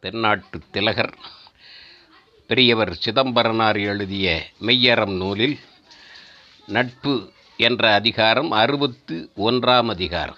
தென்னாட்டு 0.00 0.60
திலகர் 0.70 1.14
பெரியவர் 2.46 2.94
சிதம்பரனார் 2.94 3.80
எழுதிய 3.80 4.46
மெய்யறம் 4.60 5.16
நூலில் 5.16 5.58
நட்பு 6.66 7.32
என்ற 7.56 7.92
அதிகாரம் 7.94 8.50
அறுபத்து 8.50 9.30
ஒன்றாம் 9.36 9.86
அதிகாரம். 9.86 10.36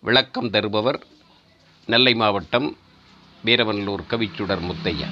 விளக்கம் 0.00 0.50
தருபவர் 0.50 1.06
நெல்லை 1.86 2.14
மாவட்டம் 2.14 2.76
வீரவநல்லூர் 3.44 4.04
கவிச்சுடர் 4.10 4.60
முத்தையா. 4.60 5.06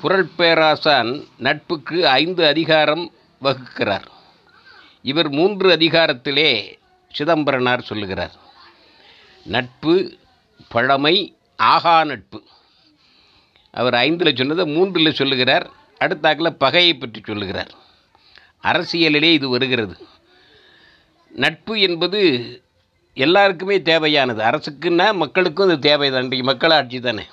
குரல் 0.00 0.30
பேராசான் 0.36 1.24
நட்புக்கு 1.38 2.08
ஐந்து 2.08 2.46
அதிகாரம் 2.46 3.12
வகுக்கிறார். 3.42 4.06
இவர் 5.02 5.28
மூன்று 5.28 5.76
அதிகாரத்திலே 5.76 6.78
சிதம்பரனார் 7.12 7.82
சொல்லுகிறார். 7.82 8.34
நட்பு 9.44 10.18
பழமை 10.72 11.36
ஆகா 11.56 12.04
நட்பு. 12.04 12.42
அவர் 13.70 13.94
ஐந்தில் 13.94 14.36
சொன்னதை 14.36 14.64
மூன்றில் 14.64 15.12
சொல்லுகிறார் 15.12 15.70
அடுத்தாக்கில் 16.00 16.50
பகையை 16.50 16.94
பற்றி 16.94 17.20
சொல்லுகிறார். 17.24 17.72
அரசியலிலே 18.62 19.32
இது 19.32 19.48
வருகிறது. 19.48 19.96
நட்பு 21.30 21.80
என்பது 21.80 22.20
எல்லாருக்குமே 23.14 23.82
தேவையானது. 23.82 24.42
அரசுக்குன்னா 24.42 25.14
மக்களுக்கும் 25.14 25.68
அது 25.68 25.78
தேவைதான். 25.78 26.22
இன்றைக்கு 26.22 26.48
மக்களாட்சி 26.48 27.00
தானே. 27.00 27.24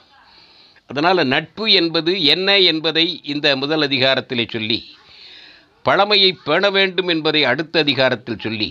அதனால் 0.87 1.25
நட்பு 1.25 1.71
என்பது 1.71 2.23
என்ன 2.23 2.59
என்பதை 2.59 3.21
இந்த 3.23 3.55
முதல் 3.55 3.81
அதிகாரத்தில் 3.81 4.47
சொல்லி 4.49 4.79
பழமையை 5.83 6.37
பேண 6.43 6.69
வேண்டும் 6.69 7.07
என்பதை 7.07 7.43
அடுத்த 7.43 7.79
அதிகாரத்தில் 7.79 8.39
சொல்லி 8.39 8.69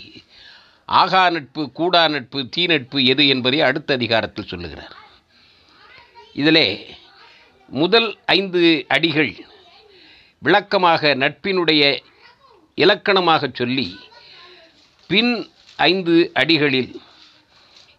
ஆகா 0.86 1.30
நட்பு 1.30 1.72
கூடா 1.72 2.08
நட்பு 2.08 2.48
தீ 2.48 2.66
நட்பு 2.66 3.04
எது 3.04 3.28
என்பதை 3.28 3.60
அடுத்த 3.60 3.94
அதிகாரத்தில் 3.94 4.46
சொல்லுகிறார். 4.46 4.96
இதிலே 6.32 6.86
முதல் 7.66 8.18
ஐந்து 8.24 8.84
அடிகள் 8.88 9.36
விளக்கமாக 10.38 11.14
நட்பினுடைய 11.14 12.00
இலக்கணமாக 12.74 13.50
சொல்லி 13.52 13.98
பின் 15.06 15.48
ஐந்து 15.76 16.30
அடிகளில் 16.34 16.94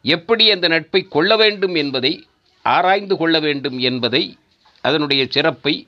எப்படி 0.01 0.51
அந்த 0.51 0.67
நட்பை 0.67 1.07
கொள்ள 1.09 1.35
வேண்டும் 1.35 1.75
என்பதை 1.75 2.27
ஆராய்ந்து 2.63 3.17
கொள்ள 3.17 3.39
வேண்டும் 3.39 3.79
என்பதை 3.79 4.38
அதனுடைய 4.81 5.25
சிறப்பை 5.29 5.88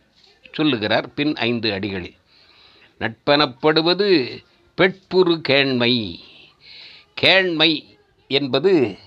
சொல்லுகிறார் 0.51 1.13
பின் 1.13 1.35
ஐந்து 1.35 1.71
அடிகளில். 1.71 2.17
நட்பெனப்படுவது 2.99 4.37
பெட்புறு 4.75 5.41
கேண்மை. 5.49 6.19
கேண்மை 7.21 7.97
என்பது 8.27 8.97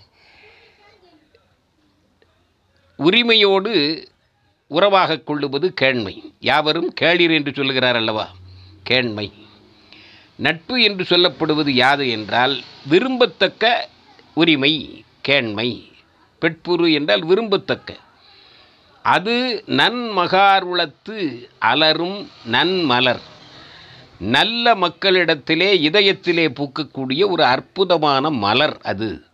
உரிமையோடு 2.96 4.08
உறவாக 4.66 5.18
கொள்ளுவது 5.18 5.74
கேண்மை. 5.80 6.32
யாவரும் 6.40 6.94
கேளீர் 7.00 7.34
என்று 7.34 7.52
சொல்லுகிறார் 7.54 7.96
அல்லவா? 7.96 8.28
கேண்மை. 8.90 9.32
நட்பு 10.36 10.82
என்று 10.82 11.04
சொல்லப்படுவது 11.04 11.70
யாது 11.70 12.10
என்றால் 12.10 12.62
விரும்பத்தக்க 12.90 13.86
உரிமை 14.34 15.04
கேண்மை. 15.28 15.92
பெட்புரு 16.40 16.92
என்றால் 16.92 17.26
விரும்பத்தக்க. 17.26 17.96
அது 19.02 19.64
நன்மகாருளத்து 19.66 21.48
அலரும் 21.58 22.28
நன்மலர். 22.44 23.31
நல்ல 24.22 24.74
மக்களிடத்திலே 24.74 25.68
இதயத்திலே 25.88 26.46
பூக்கக்கூடிய 26.58 27.30
ஒரு 27.30 27.44
அற்புதமான 27.44 28.30
மலர் 28.30 28.80
அது. 28.82 29.24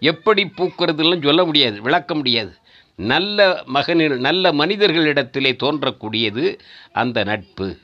எப்படி 0.00 0.42
பூக்கிறதுலாம் 0.44 1.24
சொல்ல 1.24 1.44
முடியாது 1.44 1.82
விளக்க 1.82 2.14
முடியாது. 2.14 2.56
நல்ல 2.94 3.62
மகனில் 3.64 4.18
நல்ல 4.18 4.52
மனிதர்களிடத்திலே 4.52 5.52
தோன்றக்கூடியது 5.64 6.60
அந்த 6.92 7.24
நட்பு. 7.24 7.78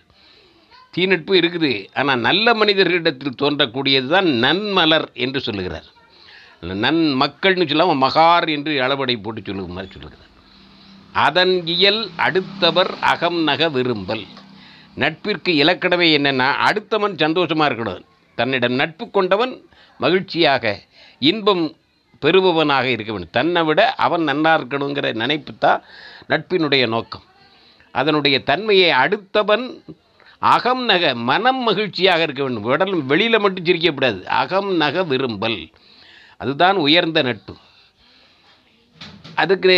தீநட்பு 0.97 1.35
இருக்குது 1.41 1.87
ஆனால் 1.95 2.19
நல்ல 2.19 2.55
மனிதர்களிடத்தில் 2.55 3.39
தோன்றக்கூடியது 3.43 4.07
தான் 4.07 4.27
நன்மலர் 4.27 5.13
என்று 5.13 5.41
சொல்லுகிறார். 5.41 5.89
நன் 6.61 7.03
மக்கள்னு 7.21 7.69
சொல்லாமல் 7.69 8.11
மகார் 8.11 8.49
என்று 8.49 8.73
அளவடை 8.81 9.23
போட்டு 9.23 9.43
சொல்லுகிற 9.43 9.75
மாதிரி 9.75 9.93
சொல்லுகிறார். 9.93 10.31
அதன் 11.13 11.67
இயல் 11.67 12.11
அடுத்தவர் 12.17 12.95
அகம் 13.01 13.43
நக 13.43 13.69
விரும்பல். 13.69 14.27
நட்பிற்கு 14.95 15.53
இலக்கணமே 15.53 16.09
என்னென்னா 16.19 16.49
அடுத்தவன் 16.67 17.19
சந்தோஷமாக 17.19 17.75
இருக்கணும் 17.75 18.05
தன்னிடம் 18.35 18.73
நட்பு 18.73 19.11
கொண்டவன் 19.11 19.67
மகிழ்ச்சியாக 19.99 20.81
இன்பம் 21.19 21.77
பெறுபவனாக 22.21 22.87
இருக்க 22.89 23.13
வேண்டும். 23.13 23.31
தன்னை 23.31 23.63
விட 23.63 23.95
அவன் 23.95 24.21
நன்னா 24.21 24.53
இருக்கணுங்கிற 24.59 25.15
நினைப்பு 25.15 25.53
தான் 25.59 25.83
நட்பினுடைய 26.29 26.89
நோக்கம். 26.89 27.23
அதனுடைய 27.93 28.43
தன்மையை 28.43 28.91
அடுத்தவன் 28.91 29.81
அகம் 30.39 30.85
நக 30.85 31.15
மனம் 31.15 31.63
மகிழ்ச்சியாக 31.63 32.23
இருக்க 32.23 32.43
வேண்டும். 32.43 32.63
உடல் 32.63 33.03
வெளியில் 33.03 33.39
மட்டும் 33.39 33.65
சிரிக்கக்கூடாது. 33.65 34.25
அகம் 34.25 34.77
நக 34.77 35.03
விரும்பல். 35.03 35.71
அதுதான் 36.37 36.77
உயர்ந்த 36.77 37.23
நட்பு. 37.23 37.57
அதுக்கு 39.35 39.77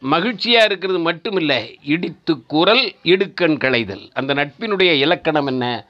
மகிழ்ச்சியாக 0.00 0.64
இருக்கிறது 0.64 1.10
மட்டுமில்லை 1.10 1.74
இடித்து 1.82 2.44
குரல் 2.46 2.94
இடுக்கண் 3.02 3.58
களைதல். 3.58 4.10
அந்த 4.12 4.34
நட்பினுடைய 4.34 4.92
இலக்கணம் 4.92 5.46
என்ன? 5.46 5.86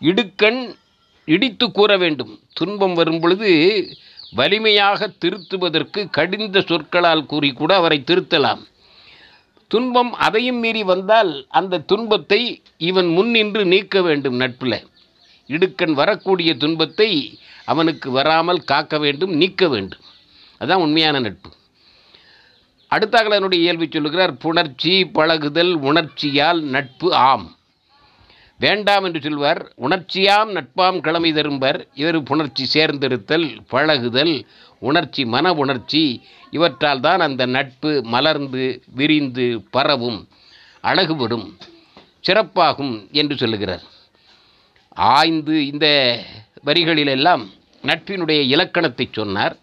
இடுக்கண் 0.00 0.74
இடித்து 1.24 1.72
கூற 1.72 1.96
வேண்டும். 1.96 2.40
துன்பம் 2.52 2.94
வரும் 2.94 3.20
பொழுது 3.20 3.50
வலிமையாக 4.30 5.08
திருத்துவதற்கு 5.08 6.10
கடிந்த 6.10 6.60
சொற்களால் 6.60 7.26
கூறி 7.26 7.52
கூட 7.52 7.74
அவரை 7.74 8.02
திருத்தலாம். 8.06 8.62
துன்பம் 9.68 10.12
அதையும் 10.12 10.56
மீறி 10.56 10.82
வந்தால் 10.82 11.46
அந்த 11.48 11.78
துன்பத்தை 11.78 12.62
இவன் 12.76 13.06
முன்னின்று 13.06 13.64
நீக்க 13.64 14.02
வேண்டும் 14.02 14.34
நட்பில். 14.34 14.86
இடுக்கண் 15.46 15.92
வரக்கூடிய 15.92 16.54
துன்பத்தை 16.54 17.38
அவனுக்கு 17.64 18.10
வராமல் 18.10 18.64
காக்க 18.64 18.98
வேண்டும் 18.98 19.30
நீக்க 19.30 19.68
வேண்டும். 19.68 20.00
அதுதான் 20.58 20.80
உண்மையான 20.80 21.20
நட்பு. 21.20 21.50
அடுத்தாக 22.92 23.34
என்னுடைய 23.34 23.62
இயல்பை 23.62 23.88
சொல்லுகிறார் 23.88 24.32
புணர்ச்சி 24.36 25.12
பழகுதல் 25.12 25.74
உணர்ச்சியால் 25.82 26.60
நட்பு 26.66 27.14
ஆம். 27.22 27.46
வேண்டாம் 28.60 29.04
என்று 29.04 29.20
சொல்வார் 29.20 29.60
உணர்ச்சியாம் 29.78 30.50
நட்பாம் 30.52 31.00
கிழமை 31.00 31.32
தரும்பர் 31.32 31.86
இவர் 31.94 32.18
புணர்ச்சி 32.22 32.64
சேர்ந்திருத்தல் 32.74 33.44
பழகுதல் 33.68 34.34
உணர்ச்சி 34.82 35.24
மன 35.24 35.52
உணர்ச்சி 35.54 36.02
இவற்றால் 36.52 37.00
தான் 37.00 37.20
அந்த 37.20 37.46
நட்பு 37.46 38.02
மலர்ந்து 38.04 38.64
விரிந்து 38.94 39.46
பரவும் 39.70 40.20
அழகுபடும் 40.84 41.46
சிறப்பாகும் 42.24 42.94
என்று 43.12 43.36
சொல்லுகிறார். 43.36 43.84
ஆய்ந்து 44.96 45.66
இந்த 45.66 45.86
வரிகளிலெல்லாம் 46.64 47.42
நட்பினுடைய 47.84 48.40
இலக்கணத்தை 48.46 49.08
சொன்னார். 49.12 49.54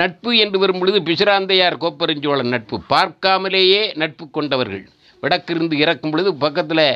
நட்பு 0.00 0.30
என்று 0.44 0.58
வரும் 0.62 0.80
பொழுது 0.80 0.98
பிசிராந்தையார் 1.08 1.76
கோப்பரஞ்சோழன் 1.82 2.52
நட்பு. 2.54 2.76
பார்க்காமலேயே 2.92 3.82
நட்பு 4.00 4.24
கொண்டவர்கள். 4.36 4.84
விடக்கிருந்து 5.22 5.76
இறக்கும் 5.84 6.12
பொழுது 6.12 6.30
பக்கத்தில் 6.44 6.86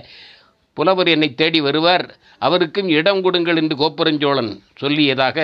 புலவர் 0.77 1.09
என்னை 1.15 1.29
தேடி 1.41 1.61
வருவார். 1.69 2.07
அவருக்கும் 2.47 2.91
இடம் 2.99 3.23
கொடுங்கள் 3.25 3.59
என்று 3.63 3.75
கோப்பெருஞ்சோழன் 3.83 4.53
சொல்லியதாக 4.83 5.39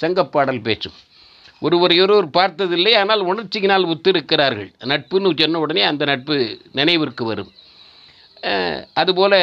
சங்கப்பாடல் 0.00 0.62
பேச்சும். 0.66 0.96
ஒருவரையொருவர் 1.66 2.28
பார்த்ததில்லை 2.36 2.92
ஆனால் 3.00 3.22
உணர்ச்சியினால் 3.30 3.84
ஒத்திருக்கிறார்கள். 3.92 4.70
நட்புன்னு 4.92 5.30
சொன்ன 5.40 5.60
உடனே 5.64 5.82
அந்த 5.90 6.04
நட்பு 6.10 6.36
நினைவிற்கு 6.78 7.24
வரும். 7.30 7.50
அதுபோல 9.00 9.34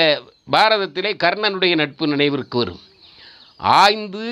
பாரதத்திலே 0.56 1.12
கர்ணனுடைய 1.24 1.74
நட்பு 1.82 2.06
நினைவிற்கு 2.14 2.58
வரும். 2.62 2.82
ஆய்ந்து 3.80 4.26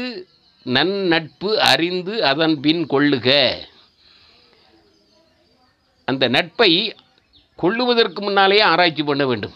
நன்னட்பு 0.68 1.54
அறிந்து 1.54 2.26
அதன் 2.26 2.60
பின் 2.60 2.86
கொள்ளுக. 2.86 3.58
அந்த 6.06 6.28
நட்பை 6.28 6.96
கொள்ளுவதற்கு 7.56 8.22
முன்னாலேயே 8.22 8.62
ஆராய்ச்சி 8.62 9.04
பண்ண 9.04 9.26
வேண்டும். 9.26 9.54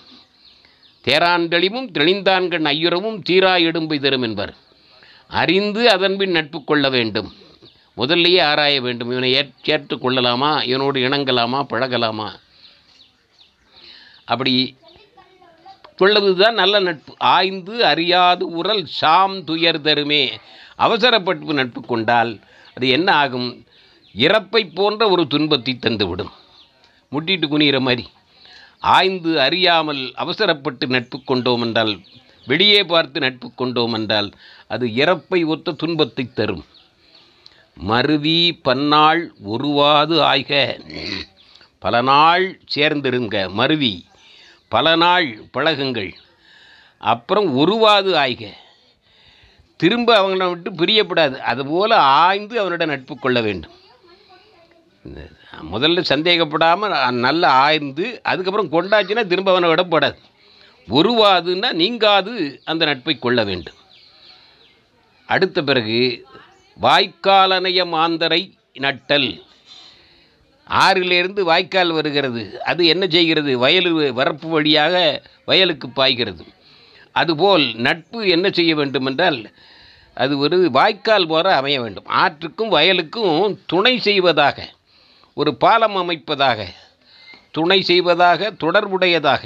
தேராண்டெளிவும் 1.08 1.92
தெளிந்தான்கண் 1.92 2.68
ஐயுறவும் 2.68 3.22
தீரா 3.30 3.56
எடும்பு 3.56 4.00
தரும் 4.00 4.22
என்பர். 4.22 4.56
அறிந்து 5.28 5.90
அதன்பின் 5.90 6.32
நட்பு 6.32 6.64
கொள்ள 6.64 6.90
வேண்டும். 6.90 7.34
முதல்லையே 7.98 8.42
ஆராய 8.42 8.82
வேண்டும். 8.82 9.12
இவனை 9.12 9.34
ஏற் 9.34 9.52
சேர்த்து 9.62 10.00
கொள்ளலாமா? 10.00 10.62
இவனோடு 10.62 11.00
இணங்கலாமா? 11.00 11.64
பழகலாமா? 11.64 12.40
அப்படி 14.26 14.78
கொள்ளவது 15.96 16.44
தான் 16.44 16.54
நல்ல 16.54 16.80
நட்பு. 16.80 17.16
ஆய்ந்து 17.18 17.86
அறியாது 17.86 18.48
உரல் 18.50 18.86
சாம் 18.86 19.44
துயர் 19.44 19.82
தருமே. 19.82 20.40
அவசரப்பட்டு 20.76 21.54
நட்பு 21.54 21.82
கொண்டால் 21.82 22.40
அது 22.76 22.90
என்ன 22.90 23.14
ஆகும்? 23.14 23.66
இறப்பை 24.16 24.72
போன்ற 24.74 25.10
ஒரு 25.10 25.28
துன்பத்தை 25.28 25.78
தந்துவிடும். 25.82 26.32
முட்டிட்டு 27.12 27.48
குனிகிற 27.48 27.80
மாதிரி. 27.80 28.10
ஆய்ந்து 28.80 29.42
அறியாமல் 29.42 30.12
அவசரப்பட்டு 30.16 30.88
நட்பு 30.88 31.22
கொண்டோம் 31.24 31.62
என்றால் 31.62 32.00
வெளியே 32.46 32.84
பார்த்து 32.84 33.20
நட்பு 33.20 33.54
கொண்டோம் 33.54 33.94
என்றால் 33.94 34.32
அது 34.68 34.88
இறப்பை 34.88 35.46
ஒத்த 35.46 35.72
துன்பத்தை 35.72 36.34
தரும். 36.34 36.66
மருவி 37.74 38.60
பன்னாள் 38.64 39.34
ஒருவாது 39.44 40.20
ஆய்க. 40.22 40.80
பல 41.80 42.02
நாள் 42.02 42.62
சேர்ந்திருங்க 42.76 43.52
மருவி 43.52 44.06
பல 44.68 44.96
நாள் 44.96 45.44
பழகுங்கள். 45.54 46.14
அப்புறம் 46.98 47.56
ஒருவாது 47.56 48.14
ஆய்க. 48.14 48.54
திரும்ப 49.82 50.10
அவங்கள 50.22 50.48
விட்டு 50.50 50.72
பிரியப்படாது. 50.80 51.38
அதுபோல் 51.52 51.94
ஆய்ந்து 52.24 52.56
அவனோட 52.62 52.86
நட்பு 52.92 53.14
கொள்ள 53.18 53.38
வேண்டும். 53.48 53.76
இந்த 55.08 55.22
முதல்ல 55.74 56.02
சந்தேகப்படாமல் 56.10 56.94
நல்லா 57.26 57.50
ஆய்ந்து 57.66 58.06
அதுக்கப்புறம் 58.32 58.74
கொண்டாச்சுன்னா 58.76 59.24
திரும்ப 59.32 59.52
அவனை 59.54 59.70
விடப்படாது 59.72 60.20
உருவாதுன்னா 60.98 61.70
நீங்காது 61.82 62.34
அந்த 62.72 62.84
நட்பை 62.90 63.16
கொள்ள 63.20 63.40
வேண்டும். 63.50 63.80
அடுத்த 65.30 65.58
பிறகு 65.70 66.00
வாய்க்காலனைய 66.82 67.82
மாந்தரை 67.96 68.42
நட்டல். 68.86 69.30
ஆறிலிருந்து 70.68 71.42
வாய்க்கால் 71.50 71.92
வருகிறது. 71.98 72.44
அது 72.70 72.82
என்ன 72.94 73.04
செய்கிறது? 73.16 73.52
வயல் 73.64 73.92
வரப்பு 74.20 74.48
வழியாக 74.56 74.96
வயலுக்கு 75.50 75.88
பாய்கிறது. 76.00 76.44
அதுபோல் 77.22 77.66
நட்பு 77.88 78.20
என்ன 78.36 78.48
செய்ய 78.58 78.74
வேண்டும் 78.80 79.08
என்றால் 79.10 79.40
அது 80.14 80.38
ஒரு 80.38 80.72
வாய்க்கால் 80.72 81.28
போல 81.28 81.56
அமைய 81.56 81.82
வேண்டும். 81.82 82.06
ஆற்றுக்கும் 82.10 82.72
வயலுக்கும் 82.72 83.58
துணை 83.66 84.00
செய்வதாக 84.00 84.70
ஒரு 85.34 85.56
பாலம் 85.56 85.96
அமைப்பதாக 85.96 86.66
துணை 87.52 87.82
செய்வதாக 87.82 88.52
தொடர்புடையதாக. 88.60 89.44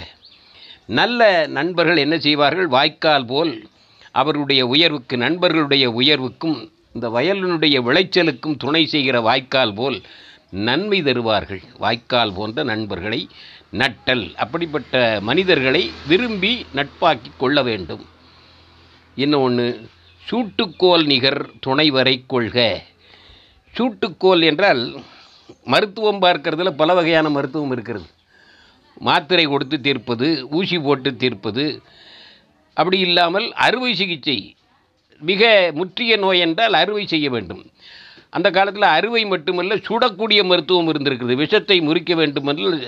நல்ல 0.86 1.48
நண்பர்கள் 1.48 1.98
என்ன 1.98 2.18
செய்வார்கள்? 2.18 2.68
வாய்க்கால் 2.68 3.26
போல் 3.26 3.68
அவருடைய 4.12 4.68
உயர்வுக்கு 4.68 5.18
நண்பர்களுடைய 5.18 5.90
உயர்வுக்கும் 5.90 6.72
இந்த 6.94 7.10
வயலினுடைய 7.10 7.78
விளைச்சலுக்கும் 7.88 8.58
துணை 8.58 8.86
செய்கிற 8.86 9.22
வாய்க்கால் 9.22 9.74
போல் 9.74 10.02
நன்மை 10.50 11.02
தருவார்கள். 11.04 11.62
வாய்க்கால் 11.78 12.34
போன்ற 12.34 12.64
நண்பர்களை 12.64 13.28
நட்டல் 13.74 14.36
அப்படிப்பட்ட 14.36 15.18
மனிதர்களை 15.22 15.92
விரும்பி 16.08 16.66
நட்பாக்கி 16.76 17.32
கொள்ள 17.38 17.64
வேண்டும். 17.64 18.06
இன்னொன்று 19.16 19.90
சூட்டுக்கோல் 20.28 21.04
நிகர் 21.12 21.42
துணைவரை 21.66 22.14
கொள்க. 22.34 22.58
சூட்டுக்கோல் 23.74 24.44
என்றால் 24.50 24.82
மருத்துவம் 25.72 26.22
பார்க்கறதுல 26.26 26.72
பல 26.82 26.94
வகையான 26.98 27.30
மருத்துவம் 27.36 27.74
இருக்கிறது. 27.76 28.08
மாத்திரை 29.08 29.46
கொடுத்து 29.46 29.78
தீர்ப்பது 29.88 30.28
ஊசி 30.58 30.78
போட்டு 30.86 31.10
தீர்ப்பது 31.24 31.66
அப்படி 32.78 32.98
இல்லாமல் 33.08 33.48
அறுவை 33.66 33.92
சிகிச்சை. 34.02 34.38
மிக 35.22 35.44
முற்றிய 35.80 36.14
நோய் 36.24 36.44
என்றால் 36.46 36.76
அறுவை 36.82 37.04
செய்ய 37.14 37.28
வேண்டும். 37.36 37.64
அந்த 38.36 38.48
காலத்தில் 38.56 38.88
அறுவை 38.98 39.24
மட்டுமல்ல 39.34 39.76
சுடக்கூடிய 39.88 40.42
மருத்துவம் 40.52 40.90
இருந்திருக்கிறது. 40.92 41.36
விஷத்தை 41.44 41.78
முறிக்க 41.88 42.14
வேண்டுமென்றால் 42.22 42.82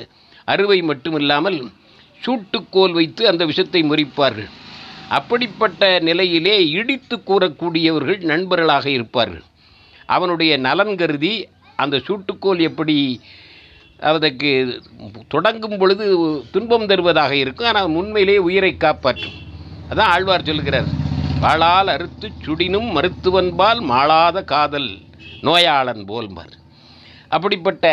அறுவை 0.54 0.80
மட்டுமில்லாமல் 0.90 1.60
சூட்டுக்கோல் 2.22 2.96
வைத்து 3.00 3.24
அந்த 3.32 3.44
விஷத்தை 3.52 3.82
முறிப்பார்கள். 3.92 4.50
அப்படிப்பட்ட 5.16 6.00
நிலையிலே 6.08 6.56
இடித்து 6.70 7.16
கூறக்கூடியவர்கள் 7.18 8.22
நண்பர்களாக 8.32 8.86
இருப்பார்கள். 8.90 9.44
அவனுடைய 10.16 10.58
நலன் 10.58 10.96
கருதி 10.96 11.34
அந்த 11.76 12.02
சூட்டுக்கோல் 12.08 12.62
எப்படி 12.70 12.96
அதற்கு 14.12 14.50
தொடங்கும் 15.28 15.78
பொழுது 15.78 16.06
துன்பம் 16.52 16.86
தருவதாக 16.86 17.34
இருக்கும். 17.36 17.68
ஆனால் 17.68 17.96
உண்மையிலே 18.02 18.38
உயிரை 18.48 18.74
காப்பாற்றும். 18.78 19.38
அதான் 19.90 20.12
ஆழ்வார் 20.14 20.48
சொல்கிறார். 20.50 20.90
வாழால் 21.44 21.90
அறுத்து 21.96 22.28
சுடினும் 22.46 22.90
மருத்துவன்பால் 22.98 23.82
மாளாத 23.92 24.38
காதல் 24.54 24.90
நோயாளன் 25.48 26.04
போல்பார் 26.12 26.56
அப்படிப்பட்ட 27.36 27.86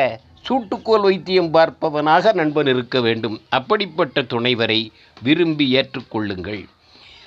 சூட்டுக்கோல் 0.46 1.05
வைத்தியம் 1.08 1.50
பார்ப்பவனாக 1.55 2.32
நண்பன் 2.40 2.67
இருக்க 2.67 2.99
வேண்டும். 3.00 3.37
அப்படிப்பட்ட 3.58 4.22
துணைவரை 4.32 4.81
விரும்பி 5.22 5.67
ஏற்றுக்கொள்ளுங்கள். 5.78 6.62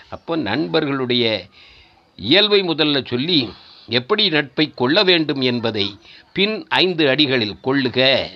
அப்போ 0.09 0.35
நண்பர்களுடைய 0.35 1.45
இயல்பை 2.15 2.61
முதல்ல 2.61 3.07
சொல்லி 3.07 3.53
எப்படி 3.87 4.29
நட்பை 4.29 4.71
கொள்ள 4.75 5.03
வேண்டும் 5.03 5.41
என்பதை 5.41 5.99
பின் 6.33 6.67
ஐந்து 6.67 7.05
அடிகளில் 7.05 7.59
கொள்ளுக. 7.63 8.27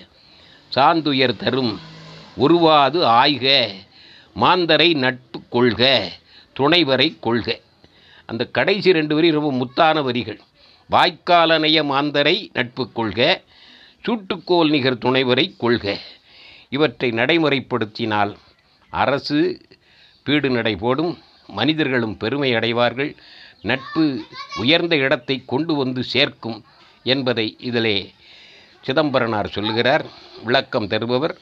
சாந்துயர் 0.75 1.37
தரும் 1.37 1.79
உருவாது 2.35 3.03
ஆய்க. 3.05 3.73
மாந்தரை 4.35 4.93
நட்பு 4.93 5.41
கொள்க. 5.49 6.11
துணைவரை 6.59 7.19
கொள்க. 7.19 7.59
அந்த 8.25 8.45
கடைசி 8.45 8.91
ரெண்டு 8.91 9.15
வரி 9.15 9.31
ரொம்ப 9.31 9.51
முத்தான 9.51 10.03
வரிகள். 10.03 10.39
வாய்க்காலனைய 10.91 11.83
மாந்தரை 11.83 12.49
நட்பு 12.53 12.91
கொள்க. 12.91 13.41
சூட்டுக்கோல் 14.07 14.69
நிகர் 14.69 14.97
துணைவரை 14.97 15.53
கொள்க. 15.57 15.99
இவற்றை 16.69 17.11
நடைமுறைப்படுத்தினால் 17.11 18.35
அரசு 18.89 19.61
பீடு 20.23 20.49
நடை 20.49 20.75
போடும். 20.75 21.17
மனிதர்களும் 21.47 22.17
பெருமை 22.17 22.53
அடைவார்கள் 22.53 23.15
நட்பு 23.61 24.25
உயர்ந்த 24.55 24.95
இடத்தை 24.95 25.43
கொண்டு 25.45 25.73
வந்து 25.75 26.03
சேர்க்கும் 26.03 26.63
என்பதை 27.03 27.55
இதிலே 27.59 28.13
சிதம்பரனார் 28.85 29.47
சொல்லுகிறார். 29.47 30.05
விளக்கம் 30.43 30.87
தருபவர் 30.87 31.37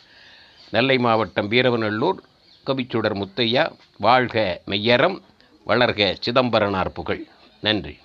நெல்லை 0.69 0.98
மாவட்டம் 0.98 1.51
வீரவநல்லூர் 1.51 2.16
கவிச்சுடர் 2.66 3.18
முத்தையா 3.22 3.72
வாழ்க 3.98 4.62
மெய்யரம் 4.66 5.22
வளர்க 5.68 6.16
சிதம்பரனார் 6.19 6.92
புகழ். 6.92 7.25
நன்றி. 7.62 7.98